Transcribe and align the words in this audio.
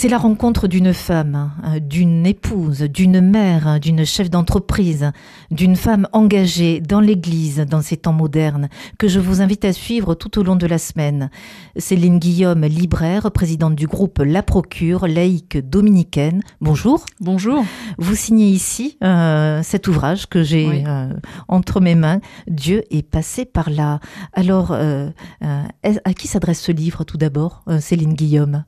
C'est 0.00 0.08
la 0.08 0.18
rencontre 0.18 0.68
d'une 0.68 0.94
femme, 0.94 1.50
hein, 1.60 1.80
d'une 1.80 2.24
épouse, 2.24 2.82
d'une 2.82 3.20
mère, 3.20 3.66
hein, 3.66 3.78
d'une 3.80 4.06
chef 4.06 4.30
d'entreprise, 4.30 5.10
d'une 5.50 5.74
femme 5.74 6.06
engagée 6.12 6.80
dans 6.80 7.00
l'Église 7.00 7.66
dans 7.68 7.82
ces 7.82 7.96
temps 7.96 8.12
modernes 8.12 8.68
que 8.96 9.08
je 9.08 9.18
vous 9.18 9.42
invite 9.42 9.64
à 9.64 9.72
suivre 9.72 10.14
tout 10.14 10.38
au 10.38 10.44
long 10.44 10.54
de 10.54 10.68
la 10.68 10.78
semaine. 10.78 11.30
Céline 11.76 12.20
Guillaume, 12.20 12.64
libraire, 12.64 13.32
présidente 13.32 13.74
du 13.74 13.88
groupe 13.88 14.20
La 14.24 14.44
Procure, 14.44 15.08
laïque 15.08 15.58
dominicaine. 15.68 16.44
Bonjour. 16.60 17.04
Bonjour. 17.18 17.64
Vous 17.98 18.14
signez 18.14 18.50
ici 18.50 18.98
euh, 19.02 19.64
cet 19.64 19.88
ouvrage 19.88 20.28
que 20.28 20.44
j'ai 20.44 20.68
Oui. 20.68 20.84
euh, 20.86 21.12
entre 21.48 21.80
mes 21.80 21.96
mains. 21.96 22.20
Dieu 22.46 22.84
est 22.92 23.02
passé 23.02 23.44
par 23.44 23.68
là. 23.68 23.98
Alors, 24.32 24.70
euh, 24.70 25.10
à 25.40 26.14
qui 26.14 26.28
s'adresse 26.28 26.60
ce 26.60 26.70
livre 26.70 27.02
tout 27.02 27.18
d'abord, 27.18 27.64
Céline 27.80 28.14
Guillaume? 28.14 28.62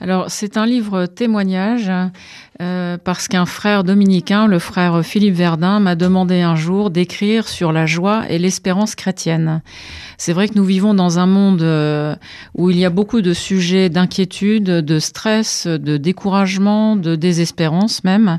Alors, 0.00 0.26
c'est 0.28 0.56
un 0.56 0.66
livre 0.66 1.06
témoignage 1.06 1.90
euh, 2.62 2.98
parce 3.02 3.26
qu'un 3.26 3.46
frère 3.46 3.84
dominicain, 3.84 4.46
le 4.46 4.58
frère 4.58 5.04
Philippe 5.04 5.34
Verdun, 5.34 5.80
m'a 5.80 5.94
demandé 5.94 6.40
un 6.40 6.56
jour 6.56 6.90
d'écrire 6.90 7.48
sur 7.48 7.72
la 7.72 7.86
joie 7.86 8.24
et 8.28 8.38
l'espérance 8.38 8.94
chrétienne. 8.94 9.62
C'est 10.18 10.32
vrai 10.32 10.48
que 10.48 10.54
nous 10.54 10.64
vivons 10.64 10.94
dans 10.94 11.18
un 11.18 11.26
monde 11.26 11.62
euh, 11.62 12.14
où 12.54 12.70
il 12.70 12.78
y 12.78 12.84
a 12.84 12.90
beaucoup 12.90 13.22
de 13.22 13.32
sujets 13.32 13.88
d'inquiétude, 13.88 14.64
de 14.64 14.98
stress, 14.98 15.66
de 15.66 15.96
découragement, 15.96 16.96
de 16.96 17.16
désespérance 17.16 18.04
même. 18.04 18.38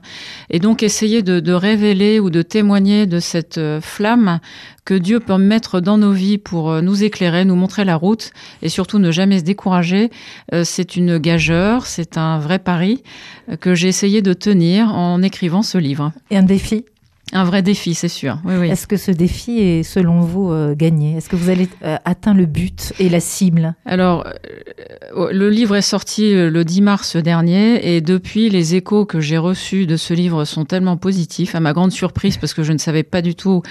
Et 0.49 0.59
donc, 0.59 0.83
essayer 0.83 1.21
de, 1.23 1.53
révéler 1.53 2.19
ou 2.19 2.29
de 2.29 2.41
témoigner 2.41 3.05
de 3.05 3.19
cette 3.19 3.57
euh, 3.57 3.81
flamme 3.81 4.39
que 4.85 4.93
Dieu 4.93 5.19
peut 5.19 5.37
mettre 5.37 5.81
dans 5.81 5.97
nos 5.97 6.11
vies 6.11 6.37
pour 6.37 6.69
euh, 6.71 6.81
nous 6.81 7.03
éclairer, 7.03 7.43
nous 7.43 7.55
montrer 7.55 7.83
la 7.83 7.95
route 7.95 8.31
et 8.61 8.69
surtout 8.69 8.99
ne 8.99 9.11
jamais 9.11 9.39
se 9.39 9.43
décourager, 9.43 10.11
euh, 10.53 10.63
c'est 10.63 10.95
une 10.95 11.17
gageure, 11.17 11.87
c'est 11.87 12.17
un 12.17 12.37
vrai 12.39 12.59
pari 12.59 13.03
euh, 13.49 13.57
que 13.57 13.73
j'ai 13.73 13.87
essayé 13.87 14.21
de 14.21 14.33
tenir 14.33 14.93
en 14.93 15.21
écrivant 15.23 15.63
ce 15.63 15.79
livre. 15.79 16.13
Et 16.29 16.37
un 16.37 16.43
défi? 16.43 16.85
Un 17.33 17.43
vrai 17.43 17.63
défi, 17.63 17.95
c'est 17.95 18.07
sûr. 18.07 18.37
Oui, 18.45 18.53
oui. 18.59 18.69
Est-ce 18.69 18.85
que 18.85 18.97
ce 18.97 19.09
défi 19.09 19.59
est, 19.59 19.83
selon 19.83 20.21
vous, 20.21 20.51
euh, 20.51 20.75
gagné? 20.75 21.17
Est-ce 21.17 21.27
que 21.27 21.35
vous 21.35 21.49
allez 21.49 21.67
euh, 21.83 21.97
atteindre 22.05 22.37
le 22.39 22.45
but 22.45 22.93
et 22.99 23.09
la 23.09 23.19
cible? 23.19 23.73
Alors, 23.85 24.25
euh, 25.17 25.29
le 25.31 25.49
livre 25.49 25.75
est 25.75 25.81
sorti 25.81 26.33
le 26.35 26.63
10 26.63 26.81
mars 26.81 27.15
dernier 27.15 27.95
et 27.95 28.01
depuis, 28.01 28.49
les 28.49 28.75
échos 28.75 29.05
que 29.05 29.19
j'ai 29.19 29.39
reçus 29.39 29.87
de 29.87 29.97
ce 29.97 30.13
livre 30.13 30.45
sont 30.45 30.65
tellement 30.65 30.97
positifs, 30.97 31.55
à 31.55 31.59
ma 31.59 31.73
grande 31.73 31.91
surprise, 31.91 32.37
parce 32.37 32.53
que 32.53 32.61
je 32.61 32.71
ne 32.73 32.77
savais 32.77 33.03
pas 33.03 33.21
du 33.23 33.33
tout 33.33 33.63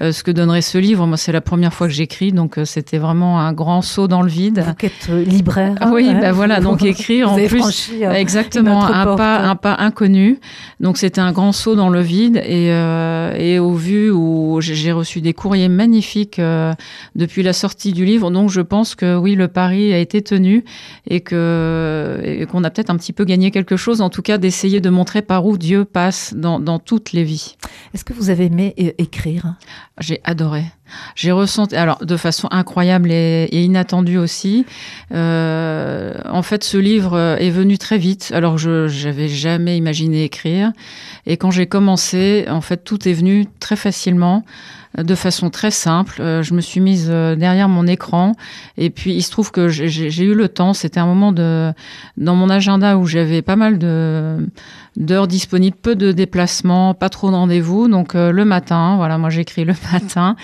ce 0.00 0.22
que 0.22 0.30
donnerait 0.30 0.62
ce 0.62 0.78
livre. 0.78 1.06
Moi, 1.06 1.16
c'est 1.16 1.32
la 1.32 1.40
première 1.40 1.74
fois 1.74 1.88
que 1.88 1.92
j'écris, 1.92 2.32
donc 2.32 2.58
c'était 2.64 2.98
vraiment 2.98 3.40
un 3.40 3.52
grand 3.52 3.82
saut 3.82 4.06
dans 4.08 4.22
le 4.22 4.28
vide. 4.30 4.62
Vous 4.64 4.86
êtes 4.86 5.08
libraire. 5.28 5.74
Ah 5.80 5.90
oui, 5.92 6.08
bah 6.20 6.32
voilà, 6.32 6.60
donc 6.60 6.84
écrire 6.84 7.28
vous 7.30 7.40
en 7.42 7.46
plus- 7.46 7.92
Exactement, 8.14 8.84
un 8.84 9.04
porte. 9.04 9.18
pas, 9.18 9.38
un 9.40 9.56
pas 9.56 9.76
inconnu. 9.80 10.38
Donc 10.78 10.96
c'était 10.96 11.20
un 11.20 11.32
grand 11.32 11.52
saut 11.52 11.74
dans 11.74 11.88
le 11.90 12.00
vide 12.00 12.36
et, 12.46 12.70
euh, 13.00 13.34
et 13.36 13.58
au 13.58 13.72
vu 13.72 14.10
où 14.10 14.60
j'ai 14.60 14.92
reçu 14.92 15.20
des 15.20 15.32
courriers 15.32 15.68
magnifiques 15.68 16.38
euh, 16.38 16.72
depuis 17.14 17.42
la 17.42 17.52
sortie 17.52 17.92
du 17.92 18.04
livre. 18.04 18.30
Donc 18.30 18.50
je 18.50 18.60
pense 18.60 18.94
que 18.94 19.16
oui, 19.16 19.34
le 19.34 19.48
pari 19.48 19.92
a 19.92 19.98
été 19.98 20.22
tenu 20.22 20.64
et 21.06 21.20
que 21.20 22.20
et 22.24 22.46
qu'on 22.46 22.64
a 22.64 22.70
peut-être 22.70 22.90
un 22.90 22.96
petit 22.96 23.12
peu 23.12 23.24
gagné 23.24 23.50
quelque 23.50 23.76
chose. 23.76 24.00
En 24.00 24.10
tout 24.10 24.22
cas, 24.22 24.38
d'essayer 24.38 24.80
de 24.80 24.90
montrer 24.90 25.22
par 25.22 25.46
où 25.46 25.56
Dieu 25.58 25.84
passe 25.84 26.34
dans, 26.36 26.60
dans 26.60 26.78
toutes 26.78 27.12
les 27.12 27.24
vies. 27.24 27.56
Est-ce 27.94 28.04
que 28.04 28.12
vous 28.12 28.30
avez 28.30 28.46
aimé 28.46 28.74
écrire? 28.98 29.54
J'ai 29.98 30.20
adoré. 30.24 30.64
J'ai 31.14 31.32
ressenti, 31.32 31.76
alors 31.76 32.04
de 32.04 32.16
façon 32.16 32.48
incroyable 32.50 33.10
et, 33.12 33.48
inattendue 33.52 34.18
aussi. 34.18 34.66
Euh, 35.12 36.14
en 36.28 36.42
fait, 36.42 36.64
ce 36.64 36.76
livre 36.76 37.16
euh, 37.16 37.36
est 37.36 37.50
venu 37.50 37.78
très 37.78 37.98
vite. 37.98 38.32
Alors 38.34 38.58
je 38.58 38.88
j'avais 38.88 39.28
jamais 39.28 39.76
imaginé 39.76 40.24
écrire. 40.24 40.72
Et 41.26 41.36
quand 41.36 41.50
j'ai 41.50 41.66
commencé, 41.66 42.46
en 42.48 42.60
fait, 42.60 42.78
tout 42.84 43.08
est 43.08 43.12
venu 43.12 43.46
très 43.60 43.76
facilement, 43.76 44.44
de 44.98 45.14
façon 45.14 45.50
très 45.50 45.70
simple. 45.70 46.20
Euh, 46.20 46.42
je 46.42 46.52
me 46.52 46.60
suis 46.60 46.80
mise 46.80 47.06
euh, 47.10 47.36
derrière 47.36 47.68
mon 47.68 47.86
écran. 47.86 48.32
Et 48.76 48.90
puis 48.90 49.14
il 49.14 49.22
se 49.22 49.30
trouve 49.30 49.52
que 49.52 49.68
j'ai- 49.68 50.24
eu 50.24 50.34
le 50.34 50.48
temps. 50.48 50.74
C'était 50.74 50.98
un 51.00 51.06
moment 51.06 51.30
de 51.32 51.72
dans 52.16 52.34
mon 52.34 52.50
agenda 52.50 52.96
où 52.98 53.06
j'avais 53.06 53.40
pas 53.40 53.56
mal 53.56 53.78
d'heures 53.78 55.28
disponibles, 55.28 55.76
peu 55.80 55.94
de 55.94 56.10
déplacements, 56.12 56.92
pas 56.94 57.08
trop 57.08 57.30
de 57.30 57.36
rendez-vous. 57.36 57.88
Donc 57.88 58.14
euh, 58.14 58.32
le 58.32 58.44
matin, 58.44 58.96
voilà, 58.96 59.16
moi 59.16 59.30
j'écris 59.30 59.64
le 59.64 59.74
matin. 59.92 60.34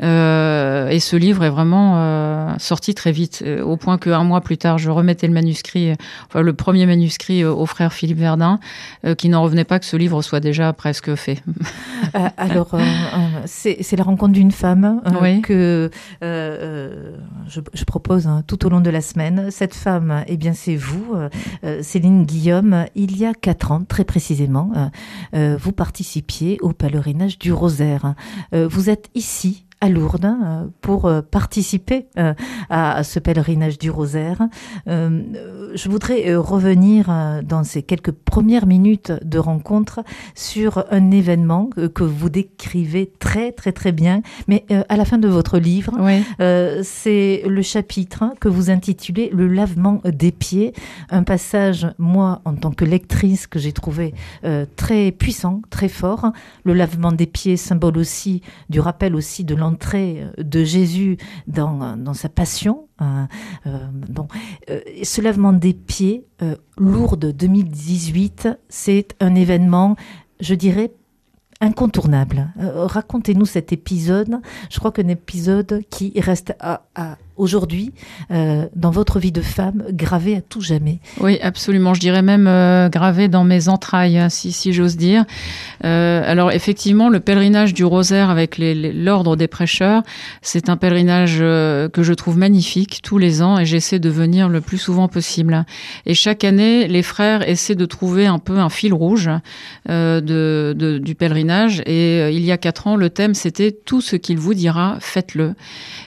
Et 0.00 1.00
ce 1.00 1.16
livre 1.16 1.44
est 1.44 1.50
vraiment 1.50 2.58
sorti 2.58 2.94
très 2.94 3.10
vite, 3.12 3.42
au 3.64 3.76
point 3.76 3.96
qu'un 3.98 4.22
mois 4.24 4.40
plus 4.42 4.58
tard, 4.58 4.78
je 4.78 4.90
remettais 4.90 5.26
le 5.26 5.32
manuscrit, 5.32 5.92
enfin 6.28 6.42
le 6.42 6.52
premier 6.52 6.86
manuscrit 6.86 7.44
au 7.44 7.64
frère 7.66 7.92
Philippe 7.92 8.18
Verdun, 8.18 8.60
qui 9.16 9.28
n'en 9.28 9.42
revenait 9.42 9.64
pas 9.64 9.78
que 9.78 9.86
ce 9.86 9.96
livre 9.96 10.20
soit 10.22 10.40
déjà 10.40 10.72
presque 10.72 11.14
fait. 11.14 11.42
Alors, 12.36 12.76
c'est 13.46 13.93
c'est 13.94 13.98
la 13.98 14.04
rencontre 14.04 14.32
d'une 14.32 14.50
femme 14.50 15.00
euh, 15.06 15.10
Oui. 15.22 15.40
que 15.40 15.52
euh, 15.52 15.88
euh, 16.24 17.16
je, 17.46 17.60
je 17.72 17.84
propose 17.84 18.26
hein, 18.26 18.42
tout 18.44 18.66
au 18.66 18.68
long 18.68 18.80
de 18.80 18.90
la 18.90 19.00
semaine. 19.00 19.52
Cette 19.52 19.72
femme, 19.72 20.24
eh 20.26 20.36
bien, 20.36 20.52
c'est 20.52 20.74
vous, 20.74 21.14
euh, 21.62 21.80
Céline 21.80 22.24
Guillaume. 22.24 22.86
Il 22.96 23.16
y 23.16 23.24
a 23.24 23.34
quatre 23.34 23.70
ans, 23.70 23.84
très 23.84 24.02
précisément, 24.04 24.72
vous 25.32 25.72
participiez 25.72 26.58
au 26.60 26.72
pèlerinage 26.72 27.38
du 27.38 27.52
Rosaire. 27.52 28.14
Vous 28.52 28.90
êtes 28.90 29.10
ici 29.14 29.64
à 29.84 29.90
Lourdes 29.90 30.24
euh, 30.24 30.64
pour 30.80 31.04
euh, 31.04 31.20
participer 31.20 32.06
euh, 32.16 32.32
à, 32.70 33.04
ce 33.04 33.18
pèlerinage 33.18 33.78
du 33.78 33.90
Rosaire. 33.90 34.40
Euh, 34.88 35.72
je 35.74 35.88
voudrais 35.90 36.34
revenir 36.36 37.06
dans 37.42 37.64
ces 37.64 37.82
quelques 37.82 38.12
premières 38.12 38.66
minutes 38.66 39.12
de 39.22 39.38
rencontre 39.38 40.02
sur 40.34 40.84
un 40.90 41.10
événement 41.10 41.68
que, 41.94 42.04
vous 42.04 42.30
décrivez 42.30 43.10
très 43.18 43.52
très 43.52 43.72
très 43.72 43.92
bien, 43.92 44.22
mais 44.46 44.64
à 44.88 44.96
la 44.96 45.04
fin 45.04 45.18
de 45.18 45.26
votre 45.28 45.58
livre, 45.58 45.92
Oui. 45.98 46.22
c'est 46.84 47.42
le 47.46 47.62
chapitre 47.62 48.22
hein, 48.22 48.34
que 48.40 48.48
vous 48.48 48.70
intitulez 48.70 49.30
Le 49.32 49.48
lavement 49.48 50.00
des 50.04 50.32
pieds, 50.32 50.74
un 51.10 51.24
passage, 51.24 51.88
moi, 51.98 52.40
en 52.44 52.54
tant 52.54 52.70
que 52.70 52.84
lectrice, 52.84 53.46
que 53.46 53.58
j'ai 53.58 53.72
trouvé 53.72 54.14
très 54.76 55.10
puissant, 55.10 55.62
très 55.70 55.88
fort. 55.88 56.30
Le 56.64 56.74
lavement 56.74 57.12
des 57.12 57.26
pieds, 57.26 57.56
symbole 57.56 57.98
aussi 57.98 58.42
du 58.68 58.80
rappel 58.80 59.16
aussi 59.16 59.44
de 59.44 59.54
l'entrée 59.74 60.24
de 60.38 60.62
Jésus 60.62 61.16
dans, 61.48 61.96
dans 61.96 62.14
sa 62.14 62.28
passion. 62.28 62.86
Euh, 63.02 63.24
euh, 63.66 63.78
euh, 64.70 64.80
ce 65.02 65.20
lavement 65.20 65.52
des 65.52 65.74
pieds, 65.74 66.24
euh, 66.42 66.54
Lourdes 66.78 67.32
2018, 67.32 68.48
c'est 68.68 69.16
un 69.18 69.34
événement, 69.34 69.96
je 70.38 70.54
dirais, 70.54 70.92
incontournable. 71.60 72.52
Euh, 72.60 72.86
Racontez-nous 72.86 73.46
cet 73.46 73.72
épisode. 73.72 74.36
Je 74.70 74.78
crois 74.78 74.92
qu'un 74.92 75.08
épisode 75.08 75.82
qui 75.90 76.12
reste 76.20 76.54
à, 76.60 76.82
à 76.94 77.16
aujourd'hui 77.36 77.92
euh, 78.30 78.66
dans 78.76 78.90
votre 78.90 79.18
vie 79.18 79.32
de 79.32 79.40
femme 79.40 79.84
gravé 79.90 80.36
à 80.36 80.40
tout 80.40 80.60
jamais. 80.60 81.00
Oui, 81.20 81.38
absolument. 81.42 81.94
Je 81.94 82.00
dirais 82.00 82.22
même 82.22 82.46
euh, 82.46 82.88
gravé 82.88 83.28
dans 83.28 83.44
mes 83.44 83.68
entrailles, 83.68 84.18
hein, 84.18 84.28
si, 84.28 84.72
j'ose 84.72 84.96
dire. 84.96 85.24
Euh, 85.84 86.22
alors 86.24 86.52
effectivement, 86.52 87.08
le 87.08 87.20
pèlerinage 87.20 87.74
du 87.74 87.84
rosaire 87.84 88.30
avec 88.30 88.56
l'ordre 88.58 89.36
des 89.36 89.48
prêcheurs, 89.48 90.02
c'est 90.42 90.68
un 90.68 90.76
pèlerinage 90.76 91.38
euh, 91.40 91.88
que 91.88 92.02
je 92.02 92.12
trouve 92.12 92.38
magnifique 92.38 93.00
tous 93.02 93.18
les 93.18 93.42
ans 93.42 93.58
et 93.58 93.64
j'essaie 93.64 93.98
de 93.98 94.10
venir 94.10 94.48
le 94.48 94.60
plus 94.60 94.78
souvent 94.78 95.08
possible. 95.08 95.64
Et 96.06 96.14
chaque 96.14 96.44
année, 96.44 96.86
les 96.86 97.02
frères 97.02 97.48
essaient 97.48 97.74
de 97.74 97.86
trouver 97.86 98.26
un 98.26 98.38
peu 98.38 98.58
un 98.58 98.68
fil 98.68 98.92
rouge 98.92 99.30
du 99.86 101.14
pèlerinage. 101.18 101.82
Et 101.86 102.30
il 102.30 102.44
y 102.44 102.52
a 102.52 102.58
quatre 102.58 102.86
ans, 102.86 102.96
le 102.96 103.10
thème 103.10 103.34
c'était 103.34 103.72
tout 103.72 104.00
ce 104.00 104.16
qu'il 104.16 104.38
vous 104.38 104.54
dira, 104.54 104.96
faites-le. 105.00 105.54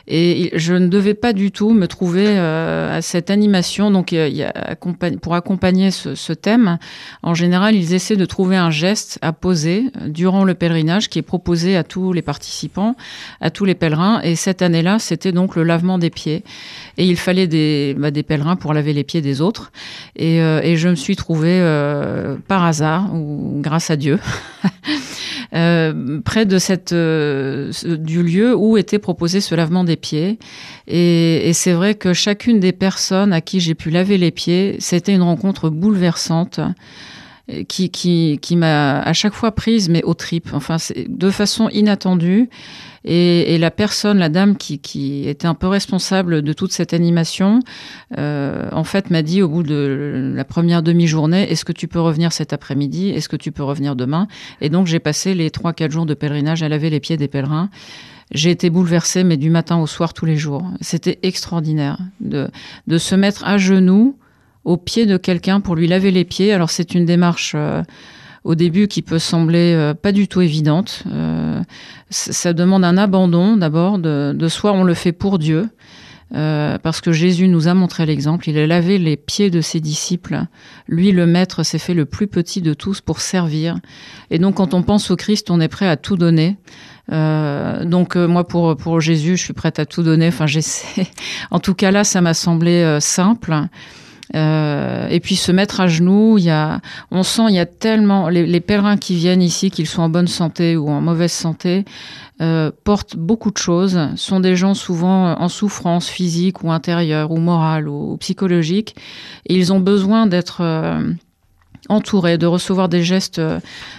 Et 0.08 0.52
je 0.54 0.74
ne 0.74 0.88
devais 0.88 1.14
pas 1.20 1.34
du 1.34 1.52
tout 1.52 1.74
me 1.74 1.88
trouver 1.88 2.26
euh, 2.28 2.98
à 2.98 3.02
cette 3.02 3.30
animation. 3.30 3.92
Donc, 3.92 4.12
y 4.12 4.44
a, 4.44 4.76
pour 5.22 5.36
accompagner 5.36 5.92
ce, 5.92 6.34
thème, 6.34 6.78
en 7.24 7.34
général, 7.34 7.76
ils 7.76 7.94
essaient 7.94 8.16
de 8.16 8.26
trouver 8.26 8.56
un 8.56 8.72
geste 8.72 9.20
à 9.22 9.34
poser 9.34 9.86
durant 10.08 10.44
le 10.44 10.54
pèlerinage 10.54 11.10
qui 11.10 11.20
est 11.20 11.24
proposé 11.24 11.76
à 11.76 11.84
tous 11.84 12.14
les 12.14 12.22
participants, 12.22 12.96
à 13.42 13.50
tous 13.50 13.66
les 13.66 13.76
pèlerins. 13.76 14.22
Et 14.24 14.36
cette 14.36 14.62
année-là, 14.62 15.00
c'était 15.00 15.32
donc 15.32 15.56
le 15.56 15.64
lavement 15.64 15.98
des 15.98 16.10
pieds. 16.10 16.44
Et 16.98 17.06
il 17.06 17.18
fallait 17.18 17.48
des, 17.48 17.96
bah, 17.98 18.12
pèlerins 18.12 18.56
pour 18.56 18.74
laver 18.74 18.94
les 18.94 19.04
pieds 19.04 19.22
des 19.22 19.42
autres. 19.42 19.72
Et, 20.16 20.42
euh, 20.42 20.76
je 20.78 20.90
me 20.90 20.96
suis 20.96 21.16
trouvée 21.16 21.60
euh, 21.60 22.36
par 22.48 22.64
hasard, 22.64 23.14
ou 23.16 23.60
grâce 23.62 23.90
à 23.90 23.96
Dieu, 23.96 24.20
euh, 25.54 26.20
près 26.22 26.46
de 26.46 26.58
cette, 26.60 26.94
euh, 26.94 27.72
du 27.84 28.24
lieu 28.24 28.56
où 28.56 28.78
était 28.78 29.00
proposé 29.00 29.42
ce 29.42 29.56
lavement 29.56 29.84
des 29.84 29.96
pieds. 29.96 30.40
Et, 30.88 31.50
et 31.50 31.54
c'est 31.54 31.74
vrai 31.74 31.96
que 31.96 32.14
chacune 32.14 32.60
des 32.60 32.74
personnes 32.74 33.34
à 33.34 33.42
qui 33.42 33.60
j'ai 33.60 33.76
pu 33.76 33.90
laver 33.90 34.18
les 34.18 34.32
pieds, 34.32 34.76
c'était 34.80 35.14
une 35.14 35.24
rencontre 35.24 35.70
bouleversante. 35.70 36.60
Qui, 37.68 37.90
qui, 37.90 38.40
qui 38.42 38.56
m'a 38.56 39.00
à 39.00 39.14
chaque 39.14 39.34
fois 39.34 39.54
prise, 39.54 39.88
mais 39.90 40.04
aux 40.04 40.14
tripes, 40.14 40.50
enfin, 40.54 40.78
de 41.08 41.30
façon 41.30 41.70
inattendue. 41.70 42.50
Et, 43.06 43.56
et, 43.56 43.58
la 43.58 43.72
personne, 43.72 44.18
la 44.18 44.28
dame 44.28 44.58
qui, 44.58 44.80
qui, 44.80 45.30
était 45.30 45.48
un 45.48 45.54
peu 45.54 45.68
responsable 45.68 46.42
de 46.42 46.54
toute 46.54 46.74
cette 46.74 46.94
animation, 46.94 47.62
euh, 48.18 48.68
en 48.74 48.84
fait, 48.84 49.12
m'a 49.12 49.22
dit 49.22 49.42
au 49.42 49.48
bout 49.48 49.64
de 49.64 50.34
la 50.36 50.44
première 50.44 50.84
demi-journée, 50.84 51.50
est-ce 51.50 51.64
que 51.64 51.72
tu 51.72 51.88
peux 51.88 52.02
revenir 52.02 52.34
cet 52.34 52.52
après-midi? 52.52 53.10
Est-ce 53.12 53.30
que 53.30 53.38
tu 53.38 53.54
peux 53.54 53.64
revenir 53.64 53.96
demain? 53.96 54.28
Et 54.60 54.70
donc, 54.70 54.88
j'ai 54.88 55.00
passé 55.00 55.34
les 55.36 55.52
trois, 55.52 55.72
quatre 55.72 55.92
jours 55.92 56.06
de 56.06 56.14
pèlerinage 56.16 56.64
à 56.64 56.70
laver 56.70 56.90
les 56.90 57.00
pieds 57.00 57.16
des 57.16 57.30
pèlerins. 57.30 57.70
J'ai 58.32 58.52
été 58.52 58.70
bouleversée, 58.70 59.24
mais 59.24 59.38
du 59.38 59.50
matin 59.50 59.78
au 59.78 59.88
soir, 59.88 60.14
tous 60.14 60.26
les 60.26 60.36
jours. 60.36 60.70
C'était 60.82 61.18
extraordinaire 61.24 62.00
de, 62.20 62.50
de 62.88 62.98
se 62.98 63.16
mettre 63.16 63.46
à 63.46 63.58
genoux 63.58 64.18
au 64.68 64.76
pied 64.76 65.06
de 65.06 65.16
quelqu'un 65.16 65.62
pour 65.62 65.76
lui 65.76 65.88
laver 65.88 66.12
les 66.12 66.26
pieds. 66.26 66.54
Alors, 66.54 66.70
c'est 66.70 66.94
une 66.94 67.06
démarche... 67.06 67.54
Euh, 67.56 67.82
au 68.44 68.56
début 68.56 68.88
qui 68.88 69.02
peut 69.02 69.20
sembler 69.20 69.74
euh, 69.74 69.94
pas 69.94 70.14
du 70.14 70.30
tout 70.30 70.40
évidente. 70.40 71.04
Euh, 71.12 71.62
ça 72.10 72.54
demande 72.54 72.86
un 72.86 72.98
abandon 72.98 73.58
d'abord 73.58 74.00
de, 74.00 74.34
de, 74.34 74.48
soi, 74.48 74.72
on 74.72 74.86
le 74.86 74.94
fait 74.94 75.12
pour 75.12 75.38
Dieu. 75.38 75.70
Parce 76.32 77.02
que 77.02 77.12
Jésus 77.12 77.50
nous 77.50 77.68
a 77.68 77.74
montré 77.74 78.06
l'exemple, 78.06 78.50
il 78.50 78.58
a 78.58 78.66
lavé 78.66 79.00
les 79.00 79.18
pieds 79.18 79.50
de 79.50 79.60
ses 79.60 79.82
disciples. 79.82 80.44
Lui, 80.88 81.12
le 81.12 81.26
Maître, 81.26 81.64
s'est 81.64 81.80
fait 81.80 81.94
le 81.94 82.06
plus 82.06 82.28
petit 82.28 82.62
de 82.62 82.74
tous 82.74 83.02
pour 83.02 83.20
servir. 83.20 83.78
Et 84.30 84.40
donc, 84.40 84.56
quand 84.56 84.74
on 84.74 84.82
pense 84.82 85.12
au 85.12 85.18
Christ, 85.18 85.52
on 85.52 85.60
est 85.60 85.68
prêt 85.68 85.88
à 85.88 85.98
tout 85.98 86.16
donner. 86.16 86.58
Donc 87.10 88.16
moi 88.16 88.48
pour 88.48 88.78
pour 88.78 89.02
Jésus, 89.02 89.36
je 89.36 89.44
suis 89.44 89.54
prête 89.54 89.80
à 89.80 89.86
tout 89.86 90.04
donner. 90.04 90.28
Enfin 90.28 90.48
j'essaie. 90.48 91.08
En 91.52 91.60
tout 91.60 91.74
cas 91.74 91.92
là, 91.92 92.04
ça 92.04 92.22
m'a 92.22 92.34
semblé 92.34 92.98
simple. 93.02 93.68
Euh, 94.36 95.08
et 95.10 95.20
puis 95.20 95.36
se 95.36 95.52
mettre 95.52 95.80
à 95.80 95.88
genoux, 95.88 96.38
il 96.38 96.46
y 96.46 96.50
a, 96.50 96.82
on 97.12 97.24
sent 97.24 97.44
il 97.50 97.56
y 97.56 97.60
a 97.60 97.66
tellement 97.66 98.30
les, 98.30 98.46
les 98.46 98.60
pèlerins 98.60 98.98
qui 98.98 99.16
viennent 99.16 99.42
ici, 99.42 99.72
qu'ils 99.72 99.88
soient 99.88 100.04
en 100.04 100.10
bonne 100.10 100.28
santé 100.28 100.76
ou 100.76 100.90
en 100.90 101.02
mauvaise 101.02 101.32
santé, 101.32 101.86
euh, 102.40 102.72
portent 102.84 103.16
beaucoup 103.16 103.50
de 103.52 103.58
choses. 103.58 104.00
Sont 104.16 104.40
des 104.40 104.56
gens 104.56 104.74
souvent 104.74 105.40
en 105.40 105.50
souffrance 105.50 106.08
physique 106.08 106.64
ou 106.64 106.72
intérieure 106.72 107.32
ou 107.32 107.38
morale 107.38 107.88
ou, 107.88 108.16
psychologique. 108.18 108.96
Ils 109.48 109.74
ont 109.74 109.80
besoin 109.80 110.28
d'être 110.28 110.62
euh, 110.62 111.02
entourés, 111.90 112.38
de 112.38 112.46
recevoir 112.46 112.90
des 112.90 113.04
gestes 113.04 113.42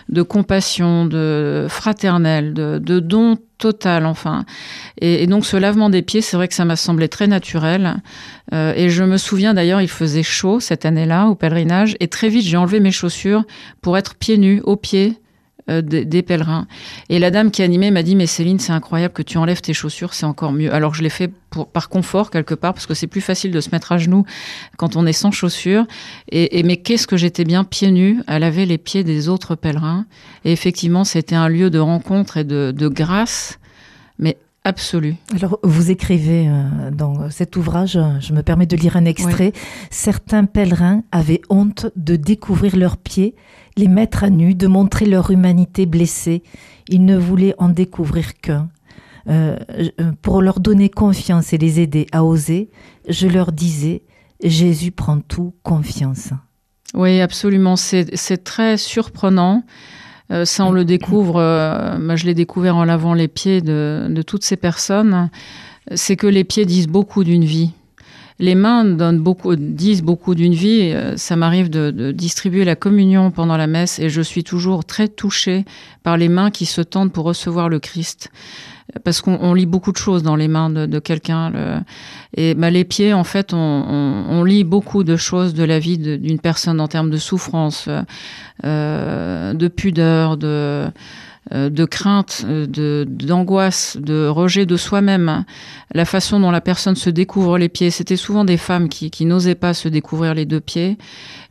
de 0.08 0.22
compassion, 0.22 1.06
de 1.06 1.66
fraternel, 1.68 2.54
de, 2.54 3.00
don 3.00 3.36
total, 3.58 4.06
enfin. 4.06 4.44
Et, 5.00 5.22
et, 5.22 5.26
donc 5.26 5.44
ce 5.44 5.56
lavement 5.56 5.90
des 5.90 6.02
pieds, 6.02 6.20
c'est 6.20 6.36
vrai 6.36 6.48
que 6.48 6.54
ça 6.54 6.64
m'a 6.64 6.76
semblé 6.76 7.08
très 7.08 7.26
naturel. 7.26 7.96
Euh, 8.52 8.72
et 8.76 8.88
je 8.88 9.04
me 9.04 9.16
souviens 9.16 9.54
d'ailleurs, 9.54 9.82
il 9.82 9.88
faisait 9.88 10.22
chaud 10.22 10.60
cette 10.60 10.86
année-là 10.86 11.26
au 11.26 11.34
pèlerinage, 11.34 11.96
et 12.00 12.08
très 12.08 12.28
vite 12.28 12.44
j'ai 12.44 12.56
enlevé 12.56 12.80
mes 12.80 12.92
chaussures 12.92 13.44
pour 13.82 13.98
être 13.98 14.14
pieds 14.14 14.38
nus, 14.38 14.60
aux 14.64 14.76
pieds 14.76 15.18
euh, 15.68 15.82
des, 15.82 16.04
des, 16.04 16.22
pèlerins. 16.22 16.66
Et 17.08 17.18
la 17.18 17.30
dame 17.30 17.50
qui 17.50 17.62
animait 17.62 17.90
m'a 17.90 18.02
dit 18.02 18.16
mais 18.16 18.26
Céline 18.26 18.58
c'est 18.58 18.72
incroyable 18.72 19.14
que 19.14 19.22
tu 19.22 19.38
enlèves 19.38 19.60
tes 19.60 19.74
chaussures, 19.74 20.14
c'est 20.14 20.26
encore 20.26 20.52
mieux. 20.52 20.72
Alors 20.72 20.94
je 20.94 21.02
l'ai 21.02 21.10
fait 21.10 21.30
pour, 21.50 21.68
par 21.68 21.88
confort 21.88 22.30
quelque 22.30 22.54
part 22.54 22.74
parce 22.74 22.86
que 22.86 22.94
c'est 22.94 23.06
plus 23.06 23.20
facile 23.20 23.50
de 23.50 23.60
se 23.60 23.70
mettre 23.70 23.92
à 23.92 23.98
genoux 23.98 24.24
quand 24.76 24.96
on 24.96 25.06
est 25.06 25.12
sans 25.12 25.30
chaussures. 25.30 25.86
Et, 26.30 26.58
et 26.58 26.62
mais 26.62 26.76
qu'est-ce 26.76 27.06
que 27.06 27.16
j'étais 27.16 27.44
bien 27.44 27.64
pieds 27.64 27.90
nus 27.90 28.22
à 28.26 28.38
laver 28.38 28.66
les 28.66 28.78
pieds 28.78 29.04
des 29.04 29.28
autres 29.28 29.54
pèlerins. 29.54 30.06
Et 30.44 30.52
effectivement 30.52 31.04
c'était 31.04 31.36
un 31.36 31.48
lieu 31.48 31.70
de 31.70 31.78
rencontre 31.78 32.36
et 32.36 32.44
de, 32.44 32.72
de 32.76 32.88
grâce, 32.88 33.58
mais 34.18 34.36
absolu. 34.64 35.16
Alors, 35.34 35.58
vous 35.62 35.90
écrivez 35.90 36.46
euh, 36.48 36.90
dans 36.90 37.30
cet 37.30 37.56
ouvrage, 37.56 37.98
je 38.20 38.32
me 38.32 38.42
permets 38.42 38.66
de 38.66 38.76
lire 38.76 38.96
un 38.96 39.04
extrait, 39.04 39.52
oui. 39.54 39.60
certains 39.90 40.44
pèlerins 40.44 41.02
avaient 41.10 41.40
honte 41.48 41.86
de 41.96 42.16
découvrir 42.16 42.76
leurs 42.76 42.98
pieds, 42.98 43.34
les 43.78 43.88
mettre 43.88 44.24
à 44.24 44.30
nu, 44.30 44.54
de 44.54 44.66
montrer 44.66 45.06
leur 45.06 45.30
humanité 45.30 45.86
blessée. 45.86 46.42
Ils 46.88 47.04
ne 47.04 47.16
voulaient 47.16 47.54
en 47.58 47.68
découvrir 47.68 48.38
qu'un. 48.40 48.68
Euh, 49.28 49.56
pour 50.22 50.42
leur 50.42 50.60
donner 50.60 50.88
confiance 50.88 51.52
et 51.52 51.58
les 51.58 51.80
aider 51.80 52.06
à 52.12 52.24
oser, 52.24 52.70
je 53.08 53.28
leur 53.28 53.52
disais, 53.52 54.02
Jésus 54.42 54.90
prend 54.90 55.20
tout, 55.20 55.54
confiance. 55.62 56.30
Oui, 56.94 57.20
absolument. 57.20 57.76
C'est 57.76 58.44
très 58.44 58.76
surprenant. 58.76 59.64
Euh, 60.30 60.44
ça, 60.44 60.64
on 60.64 60.72
le 60.72 60.84
découvre, 60.84 61.40
euh, 61.40 62.16
je 62.16 62.26
l'ai 62.26 62.34
découvert 62.34 62.76
en 62.76 62.84
lavant 62.84 63.14
les 63.14 63.28
pieds 63.28 63.60
de 63.60 64.22
toutes 64.26 64.44
ces 64.44 64.56
personnes, 64.56 65.30
c'est 65.94 66.16
que 66.16 66.26
les 66.26 66.44
pieds 66.44 66.66
disent 66.66 66.88
beaucoup 66.88 67.24
d'une 67.24 67.44
vie. 67.44 67.72
Les 68.38 68.54
mains 68.54 68.84
donnent 68.84 69.18
beaucoup, 69.18 69.56
disent 69.56 70.02
beaucoup 70.02 70.34
d'une 70.34 70.54
vie. 70.54 70.94
Ça 71.16 71.34
m'arrive 71.34 71.70
de, 71.70 71.90
de, 71.90 72.12
distribuer 72.12 72.64
la 72.64 72.76
communion 72.76 73.30
pendant 73.30 73.56
la 73.56 73.66
messe 73.66 73.98
et 73.98 74.08
je 74.08 74.22
suis 74.22 74.44
toujours 74.44 74.84
très 74.84 75.08
touchée 75.08 75.64
par 76.02 76.16
les 76.16 76.28
mains 76.28 76.50
qui 76.50 76.66
se 76.66 76.80
tendent 76.80 77.12
pour 77.12 77.24
recevoir 77.24 77.68
le 77.68 77.80
Christ 77.80 78.30
parce 79.04 79.20
qu'on 79.20 79.54
lit 79.54 79.66
beaucoup 79.66 79.92
de 79.92 79.96
choses 79.96 80.22
dans 80.22 80.36
les 80.36 80.48
mains 80.48 80.70
de, 80.70 80.86
de 80.86 80.98
quelqu'un. 80.98 81.84
Et 82.36 82.54
bah, 82.54 82.70
les 82.70 82.84
pieds, 82.84 83.12
en 83.12 83.24
fait, 83.24 83.52
on, 83.52 83.56
on, 83.56 84.24
on, 84.30 84.44
lit 84.44 84.64
beaucoup 84.64 85.04
de 85.04 85.16
choses 85.16 85.54
de 85.54 85.64
la 85.64 85.78
vie 85.78 85.98
d'une 85.98 86.38
personne 86.38 86.80
en 86.80 86.88
termes 86.88 87.10
de 87.10 87.18
souffrance, 87.18 87.88
euh, 88.64 89.54
de 89.54 89.68
pudeur, 89.68 90.36
de 90.36 90.86
de 91.52 91.84
crainte, 91.84 92.44
de 92.46 93.06
d'angoisse, 93.08 93.96
de 94.00 94.26
rejet 94.26 94.66
de 94.66 94.76
soi-même, 94.76 95.44
la 95.94 96.04
façon 96.04 96.40
dont 96.40 96.50
la 96.50 96.60
personne 96.60 96.96
se 96.96 97.10
découvre 97.10 97.58
les 97.58 97.68
pieds. 97.68 97.90
C'était 97.90 98.16
souvent 98.16 98.44
des 98.44 98.56
femmes 98.56 98.88
qui, 98.88 99.10
qui 99.10 99.24
n'osaient 99.24 99.54
pas 99.54 99.74
se 99.74 99.88
découvrir 99.88 100.34
les 100.34 100.44
deux 100.44 100.60
pieds. 100.60 100.98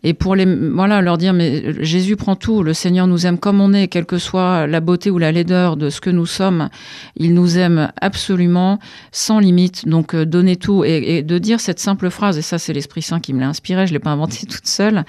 Et 0.03 0.13
pour 0.13 0.35
les, 0.35 0.45
voilà, 0.45 1.01
leur 1.01 1.17
dire, 1.17 1.33
mais 1.33 1.83
Jésus 1.83 2.15
prend 2.15 2.35
tout, 2.35 2.61
le 2.61 2.73
Seigneur 2.73 3.07
nous 3.07 3.25
aime 3.25 3.39
comme 3.39 3.59
on 3.59 3.73
est, 3.73 3.88
quelle 3.88 4.05
que 4.05 4.19
soit 4.19 4.67
la 4.67 4.79
beauté 4.79 5.09
ou 5.09 5.17
la 5.17 5.31
laideur 5.31 5.75
de 5.75 5.89
ce 5.89 5.99
que 6.01 6.11
nous 6.11 6.27
sommes, 6.27 6.69
il 7.15 7.33
nous 7.33 7.57
aime 7.57 7.91
absolument, 7.99 8.79
sans 9.11 9.39
limite. 9.39 9.88
Donc, 9.88 10.13
euh, 10.13 10.25
donner 10.25 10.55
tout 10.55 10.83
et, 10.85 11.23
de 11.23 11.38
dire 11.39 11.59
cette 11.59 11.79
simple 11.79 12.11
phrase, 12.11 12.38
et 12.38 12.44
ça, 12.44 12.59
c'est 12.59 12.73
l'Esprit 12.73 13.01
Saint 13.01 13.19
qui 13.19 13.33
me 13.33 13.39
l'a 13.39 13.47
inspiré, 13.47 13.88
je 13.88 13.94
l'ai 13.94 13.99
pas 13.99 14.11
inventé 14.11 14.45
toute 14.49 14.67
seule. 14.67 15.03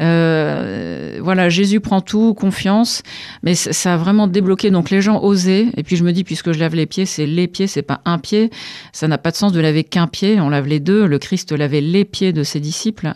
Euh, 0.00 1.18
voilà, 1.22 1.48
Jésus 1.48 1.78
prend 1.78 2.00
tout, 2.00 2.34
confiance, 2.34 3.02
mais 3.44 3.54
ça 3.54 3.94
a 3.94 3.96
vraiment 3.96 4.23
débloqué. 4.26 4.70
Donc, 4.70 4.90
les 4.90 5.00
gens 5.00 5.22
osaient. 5.22 5.68
Et 5.76 5.82
puis, 5.82 5.96
je 5.96 6.04
me 6.04 6.12
dis, 6.12 6.24
puisque 6.24 6.52
je 6.52 6.58
lave 6.58 6.74
les 6.74 6.86
pieds, 6.86 7.06
c'est 7.06 7.26
les 7.26 7.48
pieds, 7.48 7.66
c'est 7.66 7.82
pas 7.82 8.00
un 8.04 8.18
pied. 8.18 8.50
Ça 8.92 9.08
n'a 9.08 9.18
pas 9.18 9.30
de 9.30 9.36
sens 9.36 9.52
de 9.52 9.60
laver 9.60 9.84
qu'un 9.84 10.06
pied. 10.06 10.40
On 10.40 10.48
lave 10.48 10.66
les 10.66 10.80
deux. 10.80 11.06
Le 11.06 11.18
Christ 11.18 11.52
lavait 11.52 11.80
les 11.80 12.04
pieds 12.04 12.32
de 12.32 12.42
ses 12.42 12.60
disciples. 12.60 13.14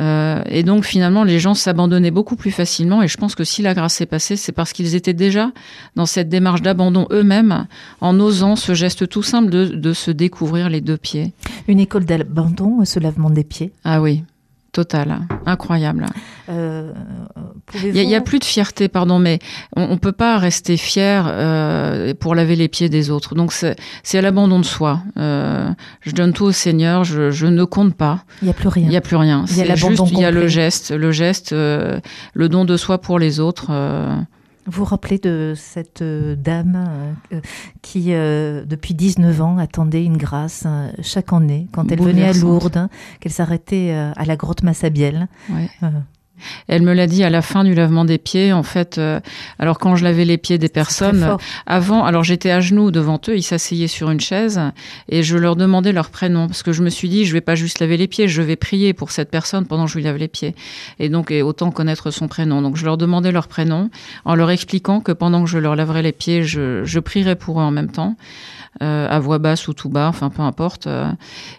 Euh, 0.00 0.42
et 0.46 0.62
donc 0.62 0.84
finalement, 0.84 1.24
les 1.24 1.38
gens 1.38 1.54
s'abandonnaient 1.54 2.10
beaucoup 2.10 2.36
plus 2.36 2.50
facilement. 2.50 3.02
Et 3.02 3.08
je 3.08 3.16
pense 3.16 3.34
que 3.34 3.44
si 3.44 3.62
la 3.62 3.74
grâce 3.74 4.00
est 4.00 4.06
passée, 4.06 4.36
c'est 4.36 4.52
parce 4.52 4.72
qu'ils 4.72 4.94
étaient 4.94 5.12
déjà 5.12 5.50
dans 5.96 6.06
cette 6.06 6.28
démarche 6.28 6.62
d'abandon 6.62 7.06
eux-mêmes, 7.10 7.66
en 8.00 8.18
osant 8.20 8.56
ce 8.56 8.74
geste 8.74 9.08
tout 9.08 9.22
simple 9.22 9.50
de, 9.50 9.66
de 9.66 9.92
se 9.92 10.10
découvrir 10.10 10.68
les 10.68 10.80
deux 10.80 10.96
pieds. 10.96 11.32
Une 11.68 11.80
école 11.80 12.04
d'abandon, 12.04 12.84
ce 12.84 13.00
lavement 13.00 13.30
des 13.30 13.44
pieds? 13.44 13.72
Ah 13.84 14.00
oui, 14.00 14.22
total, 14.72 15.20
incroyable. 15.44 16.06
Euh, 16.48 16.92
il 17.84 17.92
n'y 17.92 18.14
a, 18.14 18.18
a, 18.18 18.20
plus 18.20 18.38
de 18.38 18.44
fierté, 18.44 18.88
pardon, 18.88 19.18
mais 19.18 19.38
on 19.76 19.88
ne 19.88 19.96
peut 19.96 20.12
pas 20.12 20.38
rester 20.38 20.76
fier 20.76 21.26
euh, 21.28 22.14
pour 22.14 22.34
laver 22.34 22.56
les 22.56 22.68
pieds 22.68 22.88
des 22.88 23.10
autres. 23.10 23.34
Donc 23.34 23.52
c'est 23.52 23.76
à 24.18 24.20
l'abandon 24.22 24.58
de 24.58 24.64
soi. 24.64 25.00
Euh, 25.18 25.68
je 26.00 26.12
donne 26.12 26.32
tout 26.32 26.44
au 26.44 26.52
Seigneur, 26.52 27.04
je, 27.04 27.30
je 27.30 27.46
ne 27.46 27.64
compte 27.64 27.94
pas. 27.94 28.24
Il 28.40 28.46
n'y 28.46 28.50
a 28.50 28.54
plus 28.54 28.68
rien. 28.68 28.84
Il 28.84 28.88
n'y 28.88 28.96
a 28.96 29.00
plus 29.02 29.16
rien. 29.16 29.44
Il 29.50 29.56
y 29.58 29.62
a 29.62 29.74
juste, 29.74 30.10
il 30.10 30.18
y 30.18 30.24
a 30.24 30.30
le 30.30 30.48
geste, 30.48 30.90
le 30.90 31.12
geste, 31.12 31.52
euh, 31.52 32.00
le 32.32 32.48
don 32.48 32.64
de 32.64 32.76
soi 32.76 32.98
pour 32.98 33.18
les 33.18 33.40
autres. 33.40 33.70
Vous 34.66 34.72
vous 34.72 34.84
rappelez 34.84 35.18
de 35.18 35.54
cette 35.56 36.02
euh, 36.02 36.36
dame 36.36 37.12
euh, 37.32 37.40
qui, 37.82 38.14
euh, 38.14 38.64
depuis 38.64 38.94
19 38.94 39.40
ans, 39.40 39.58
attendait 39.58 40.04
une 40.04 40.16
grâce 40.16 40.66
chaque 41.02 41.32
année, 41.32 41.66
quand 41.72 41.90
elle 41.90 42.00
venait 42.00 42.28
à 42.28 42.32
Lourdes, 42.32 42.88
qu'elle 43.20 43.32
s'arrêtait 43.32 43.90
à 43.90 44.24
la 44.24 44.36
grotte 44.36 44.62
Massabielle. 44.62 45.28
Ouais. 45.50 45.68
Elle 46.68 46.82
me 46.82 46.92
l'a 46.92 47.06
dit 47.06 47.24
à 47.24 47.30
la 47.30 47.42
fin 47.42 47.64
du 47.64 47.74
lavement 47.74 48.04
des 48.04 48.18
pieds. 48.18 48.52
En 48.52 48.62
fait, 48.62 48.98
euh, 48.98 49.20
alors 49.58 49.78
quand 49.78 49.96
je 49.96 50.04
lavais 50.04 50.24
les 50.24 50.38
pieds 50.38 50.58
des 50.58 50.68
personnes, 50.68 51.36
avant, 51.66 52.04
alors 52.04 52.24
j'étais 52.24 52.50
à 52.50 52.60
genoux 52.60 52.90
devant 52.90 53.20
eux, 53.28 53.36
ils 53.36 53.42
s'asseyaient 53.42 53.86
sur 53.86 54.10
une 54.10 54.20
chaise 54.20 54.60
et 55.08 55.22
je 55.22 55.36
leur 55.36 55.56
demandais 55.56 55.92
leur 55.92 56.10
prénom 56.10 56.46
parce 56.46 56.62
que 56.62 56.72
je 56.72 56.82
me 56.82 56.90
suis 56.90 57.08
dit, 57.08 57.24
je 57.24 57.32
vais 57.32 57.40
pas 57.40 57.54
juste 57.54 57.78
laver 57.78 57.96
les 57.96 58.08
pieds, 58.08 58.28
je 58.28 58.42
vais 58.42 58.56
prier 58.56 58.92
pour 58.92 59.10
cette 59.10 59.30
personne 59.30 59.66
pendant 59.66 59.84
que 59.84 59.90
je 59.90 59.96
lui 59.96 60.04
lave 60.04 60.16
les 60.16 60.28
pieds. 60.28 60.54
Et 60.98 61.08
donc, 61.08 61.30
et 61.30 61.42
autant 61.42 61.70
connaître 61.70 62.10
son 62.10 62.28
prénom. 62.28 62.62
Donc, 62.62 62.76
je 62.76 62.84
leur 62.84 62.96
demandais 62.96 63.32
leur 63.32 63.48
prénom 63.48 63.90
en 64.24 64.34
leur 64.34 64.50
expliquant 64.50 65.00
que 65.00 65.12
pendant 65.12 65.44
que 65.44 65.50
je 65.50 65.58
leur 65.58 65.76
laverais 65.76 66.02
les 66.02 66.12
pieds, 66.12 66.42
je, 66.42 66.84
je 66.84 66.98
prierais 67.00 67.36
pour 67.36 67.60
eux 67.60 67.64
en 67.64 67.70
même 67.70 67.90
temps 67.90 68.16
à 68.80 69.18
voix 69.18 69.38
basse 69.38 69.68
ou 69.68 69.74
tout 69.74 69.88
bas, 69.88 70.08
enfin 70.08 70.30
peu 70.30 70.42
importe. 70.42 70.86
Euh, 70.86 71.10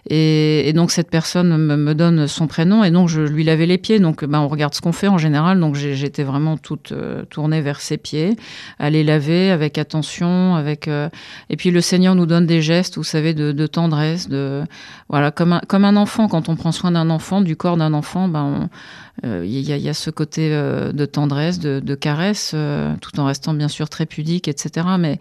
et, 0.08 0.68
et, 0.68 0.72
donc 0.72 0.90
cette 0.90 1.10
personne 1.10 1.56
me, 1.56 1.76
me, 1.76 1.94
donne 1.94 2.26
son 2.26 2.46
prénom 2.46 2.84
et 2.84 2.90
donc 2.90 3.08
je 3.08 3.20
lui 3.20 3.44
lavais 3.44 3.66
les 3.66 3.78
pieds. 3.78 4.00
Donc 4.00 4.24
ben, 4.24 4.40
on 4.40 4.48
regarde 4.48 4.74
ce 4.74 4.80
qu'on 4.80 4.92
fait 4.92 5.08
en 5.08 5.18
général. 5.18 5.60
Donc 5.60 5.76
j'étais 5.76 6.24
vraiment 6.24 6.56
toute 6.56 6.92
euh, 6.92 7.24
tournée 7.24 7.60
vers 7.60 7.80
ses 7.80 7.96
pieds, 7.96 8.36
à 8.78 8.90
les 8.90 9.04
laver 9.04 9.50
avec 9.50 9.78
attention, 9.78 10.54
avec. 10.56 10.88
Euh, 10.88 11.08
et 11.50 11.56
puis 11.56 11.70
le 11.70 11.80
Seigneur 11.80 12.14
nous 12.14 12.26
donne 12.26 12.46
des 12.46 12.62
gestes, 12.62 12.96
vous 12.96 13.04
savez, 13.04 13.34
de, 13.34 13.52
de 13.52 13.66
tendresse, 13.66 14.28
de 14.28 14.64
voilà 15.08 15.30
comme 15.30 15.52
un, 15.52 15.60
comme 15.68 15.84
un 15.84 15.96
enfant 15.96 16.28
quand 16.28 16.48
on 16.48 16.56
prend 16.56 16.72
soin 16.72 16.90
d'un 16.90 17.10
enfant, 17.10 17.40
du 17.40 17.56
corps 17.56 17.76
d'un 17.76 17.94
enfant, 17.94 18.28
ben 18.28 18.42
on, 18.42 18.62
euh, 18.62 18.66
il 19.22 19.46
y, 19.46 19.72
a, 19.72 19.76
y, 19.76 19.88
a 19.88 19.94
ce 19.94 20.10
côté 20.10 20.50
euh, 20.52 20.92
de 20.92 21.06
tendresse, 21.06 21.60
de, 21.60 21.94
caresse, 21.94 22.50
euh, 22.54 22.94
tout 23.00 23.20
en 23.20 23.26
restant 23.26 23.54
bien 23.54 23.68
sûr 23.68 23.88
très 23.88 24.06
pudique, 24.06 24.48
etc. 24.48 24.86
Mais 24.98 25.18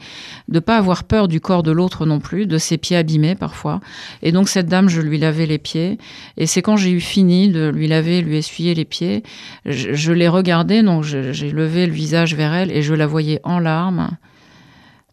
de 0.48 0.60
pas 0.60 0.78
avoir 0.78 1.04
peur 1.04 1.28
du 1.28 1.40
corps 1.40 1.64
de 1.64 1.72
l'autre 1.72 2.06
non 2.06 2.20
plus, 2.20 2.48
de 2.48 2.58
ses 2.58 2.78
pieds 2.78 2.98
abîmés 2.98 3.36
parfois. 3.36 3.82
Et 4.24 4.32
donc 4.32 4.50
cette 4.50 4.68
dame, 4.68 4.90
je 4.90 5.00
lui 5.00 5.20
lavais 5.20 5.46
les 5.46 5.60
pieds. 5.60 6.00
Et 6.38 6.48
c'est 6.48 6.62
quand 6.62 6.76
j'ai 6.76 6.92
eu 6.92 7.00
fini 7.00 7.50
de 7.50 7.70
lui 7.70 7.88
laver, 7.88 8.22
lui 8.22 8.38
essuyer 8.38 8.74
les 8.74 8.86
pieds, 8.86 9.24
je, 9.66 9.94
je 9.94 10.12
l'ai 10.12 10.28
regardée, 10.28 10.82
donc 10.82 11.04
j'ai 11.04 11.52
levé 11.52 11.86
le 11.86 11.94
visage 11.94 12.36
vers 12.36 12.54
elle 12.54 12.72
et 12.72 12.82
je 12.82 12.96
la 12.96 13.06
voyais 13.06 13.40
en 13.44 13.60
larmes 13.60 14.18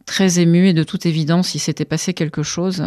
très 0.05 0.39
émue 0.39 0.67
et 0.67 0.73
de 0.73 0.83
toute 0.83 1.05
évidence, 1.05 1.55
il 1.55 1.59
s'était 1.59 1.85
passé 1.85 2.13
quelque 2.13 2.43
chose. 2.43 2.83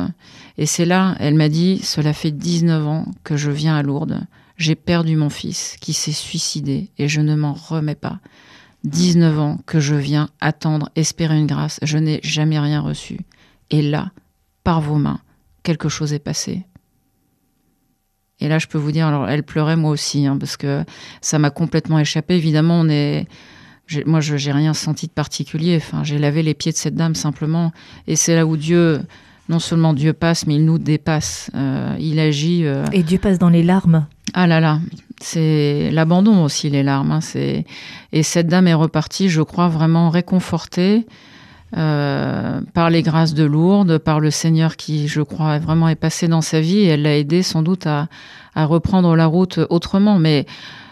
Et 0.59 0.67
c'est 0.67 0.85
là, 0.85 1.15
elle 1.21 1.35
m'a 1.35 1.49
dit, 1.49 1.79
cela 1.83 2.13
fait 2.13 2.33
19 2.33 2.87
ans 2.87 3.07
que 3.23 3.37
je 3.37 3.51
viens 3.51 3.77
à 3.77 3.83
Lourdes. 3.83 4.27
J'ai 4.57 4.75
perdu 4.75 5.17
mon 5.17 5.31
fils 5.31 5.77
qui 5.81 5.93
s'est 5.93 6.13
suicidé 6.13 6.91
et 6.99 7.09
je 7.09 7.21
ne 7.21 7.35
m'en 7.35 7.55
remets 7.55 7.95
pas. 7.95 8.21
19 8.85 9.39
ans 9.39 9.59
que 9.67 9.81
je 9.81 9.95
viens 9.95 10.29
attendre, 10.41 10.91
espérer 10.95 11.39
une 11.39 11.47
grâce. 11.47 11.81
Je 11.83 11.99
n'ai 11.99 12.21
jamais 12.23 12.59
rien 12.59 12.81
reçu. 12.81 13.19
Et 13.71 13.83
là, 13.83 14.13
par 14.63 14.81
vos 14.81 14.97
mains, 14.97 15.21
quelque 15.63 15.89
chose 15.89 16.13
est 16.13 16.19
passé. 16.19 16.65
Et 18.41 18.49
là, 18.49 18.59
je 18.59 18.67
peux 18.67 18.79
vous 18.79 18.93
dire, 18.93 19.07
alors 19.07 19.29
elle 19.29 19.43
pleurait 19.43 19.77
moi 19.77 19.91
aussi, 19.91 20.27
hein, 20.27 20.37
parce 20.39 20.57
que 20.57 20.85
ça 21.21 21.39
m'a 21.39 21.51
complètement 21.51 21.99
échappé. 21.99 22.35
Évidemment, 22.35 22.81
on 22.81 22.89
est, 22.89 23.27
moi, 24.07 24.21
je 24.21 24.35
n'ai 24.35 24.53
rien 24.53 24.75
senti 24.75 25.07
de 25.07 25.13
particulier. 25.13 25.77
Enfin, 25.77 26.05
j'ai 26.05 26.19
lavé 26.19 26.43
les 26.43 26.55
pieds 26.55 26.73
de 26.73 26.77
cette 26.77 26.95
dame 26.95 27.15
simplement. 27.15 27.73
Et 28.07 28.17
c'est 28.17 28.35
là 28.35 28.45
où 28.45 28.57
Dieu, 28.57 29.01
non 29.49 29.61
seulement 29.61 29.95
Dieu 29.95 30.13
passe, 30.13 30.47
mais 30.47 30.57
il 30.57 30.65
nous 30.65 30.79
dépasse. 30.79 31.51
Euh, 31.55 31.97
il 31.99 32.19
agit. 32.19 32.67
Euh... 32.67 32.85
Et 32.93 33.03
Dieu 33.03 33.19
passe 33.19 33.39
dans 33.39 33.51
les 33.51 33.63
larmes. 33.63 34.07
Ah 34.37 34.49
là 34.49 34.59
là, 34.61 34.81
c'est 35.21 35.91
l'abandon 35.93 36.43
aussi, 36.43 36.69
les 36.69 36.83
larmes. 36.83 37.12
Hein, 37.12 37.64
et 38.12 38.23
cette 38.25 38.49
dame 38.49 38.67
est 38.67 38.75
repartie, 38.75 39.29
je 39.29 39.43
crois, 39.43 39.69
vraiment 39.69 40.11
réconfortée. 40.11 41.07
Euh, 41.76 42.61
par 42.73 42.88
les 42.88 43.03
grâces 43.03 43.35
de 43.35 43.43
Lourdes, 43.43 43.99
par 43.99 44.21
le 44.21 44.31
Seigneur 44.31 44.76
qui, 44.76 45.09
je 45.09 45.23
crois, 45.23 45.59
vraiment 45.59 45.88
est 45.88 45.97
passé 45.97 46.29
dans 46.29 46.41
sa 46.41 46.61
vie 46.61 46.85
elle 46.85 47.03
l'a 47.03 47.19
aidé 47.19 47.43
sans 47.43 47.62
doute 47.62 47.88
à, 47.88 48.07
à 48.55 48.64
reprendre 48.64 49.17
la 49.17 49.26
route 49.26 49.59
autrement. 49.71 50.21
Mais 50.21 50.47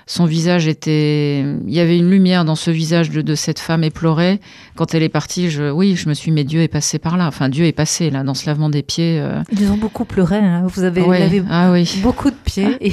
son 0.07 0.25
visage 0.25 0.67
était, 0.69 1.41
il 1.41 1.73
y 1.73 1.81
avait 1.81 1.97
une 1.99 2.11
lumière 2.11 2.45
dans 2.45 2.55
ce 2.57 2.71
visage 2.71 3.11
de, 3.11 3.23
de 3.23 3.35
cette 3.35 3.59
femme 3.59 3.85
éplorée. 3.85 4.41
Quand 4.77 4.95
elle 4.95 5.03
est 5.03 5.09
partie, 5.09 5.51
je, 5.51 5.71
oui, 5.71 5.97
je 5.97 6.09
me 6.09 6.15
suis, 6.15 6.31
mais 6.31 6.45
Dieu 6.45 6.61
est 6.63 6.69
passé 6.69 6.99
par 6.99 7.17
là. 7.17 7.27
Enfin, 7.27 7.49
Dieu 7.49 7.67
est 7.67 7.73
passé 7.73 8.11
là 8.11 8.23
dans 8.25 8.35
ce 8.35 8.47
lavement 8.47 8.69
des 8.71 8.83
pieds. 8.83 9.19
Euh... 9.21 9.43
Ils 9.53 9.71
ont 9.71 9.77
beaucoup 9.77 10.05
pleuré. 10.05 10.37
Hein. 10.37 10.65
Vous 10.67 10.85
avez, 10.85 11.03
Ouais. 11.03 11.19
lavé 11.21 11.43
Ah 11.51 11.73
oui. 11.73 11.89
beaucoup 12.03 12.31
de 12.31 12.37
pieds. 12.45 12.77
Et, 12.81 12.89
et, 12.89 12.93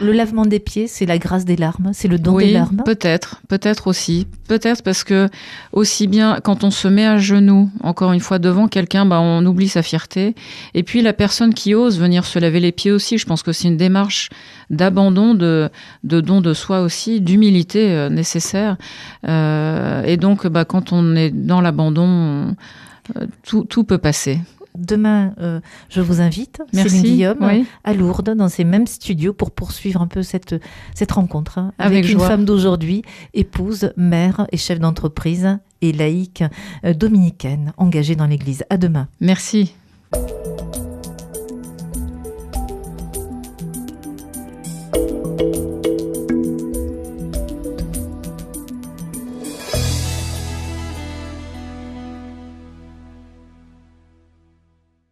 le 0.00 0.12
lavement 0.12 0.46
des 0.46 0.58
pieds, 0.58 0.86
c'est 0.86 1.06
la 1.06 1.18
grâce 1.18 1.44
des 1.44 1.56
larmes, 1.56 1.90
c'est 1.92 2.08
le 2.08 2.18
don 2.18 2.34
oui, 2.34 2.46
des 2.46 2.52
larmes. 2.52 2.82
peut-être, 2.84 3.40
peut-être 3.48 3.86
aussi, 3.86 4.26
peut-être 4.48 4.82
parce 4.82 5.04
que 5.04 5.28
aussi 5.72 6.06
bien 6.06 6.38
quand 6.42 6.64
on 6.64 6.70
se 6.70 6.88
met 6.88 7.04
à 7.06 7.18
genoux, 7.18 7.70
encore 7.82 8.12
une 8.12 8.20
fois 8.20 8.38
devant 8.38 8.68
quelqu'un, 8.68 9.04
bah 9.06 9.20
on 9.20 9.44
oublie 9.46 9.68
sa 9.68 9.82
fierté. 9.82 10.34
Et 10.74 10.82
puis 10.82 11.02
la 11.02 11.12
personne 11.12 11.54
qui 11.54 11.74
ose 11.74 11.98
venir 11.98 12.24
se 12.24 12.38
laver 12.38 12.60
les 12.60 12.72
pieds 12.72 12.92
aussi, 12.92 13.18
je 13.18 13.26
pense 13.26 13.42
que 13.42 13.52
c'est 13.52 13.68
une 13.68 13.76
démarche 13.76 14.30
d'abandon, 14.70 15.34
de, 15.34 15.70
de 16.04 16.15
don 16.20 16.40
de 16.40 16.52
soi 16.54 16.80
aussi, 16.80 17.20
d'humilité 17.20 17.90
euh, 17.92 18.08
nécessaire. 18.08 18.76
Euh, 19.26 20.02
et 20.04 20.16
donc, 20.16 20.46
bah, 20.46 20.64
quand 20.64 20.92
on 20.92 21.14
est 21.16 21.30
dans 21.30 21.60
l'abandon, 21.60 22.54
euh, 23.16 23.26
tout, 23.44 23.64
tout 23.64 23.84
peut 23.84 23.98
passer. 23.98 24.40
Demain, 24.78 25.32
euh, 25.40 25.60
je 25.88 26.02
vous 26.02 26.20
invite, 26.20 26.60
Merci. 26.74 26.90
Céline 26.98 27.04
Guillaume, 27.14 27.38
Oui. 27.40 27.64
à 27.82 27.94
Lourdes, 27.94 28.34
dans 28.36 28.50
ces 28.50 28.62
mêmes 28.64 28.86
studios, 28.86 29.32
pour 29.32 29.50
poursuivre 29.50 30.02
un 30.02 30.06
peu 30.06 30.22
cette, 30.22 30.54
cette 30.94 31.12
rencontre 31.12 31.56
hein, 31.56 31.72
Avec 31.78 32.00
avec, 32.00 32.12
une 32.12 32.18
joie. 32.18 32.28
femme 32.28 32.44
d'aujourd'hui, 32.44 33.00
épouse, 33.32 33.90
mère 33.96 34.46
et 34.52 34.58
chef 34.58 34.78
d'entreprise 34.78 35.58
et 35.80 35.92
laïque 35.92 36.44
euh, 36.84 36.92
dominicaine 36.92 37.72
engagée 37.78 38.16
dans 38.16 38.26
l'Église. 38.26 38.64
À 38.68 38.76
demain. 38.76 39.08
Merci. 39.20 39.72